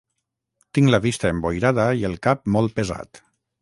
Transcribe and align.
Tinc 0.77 0.89
la 0.95 1.01
vista 1.03 1.33
emboirada 1.35 1.87
i 2.03 2.11
el 2.13 2.19
cap 2.29 2.45
molt 2.57 2.79
pesat. 2.83 3.27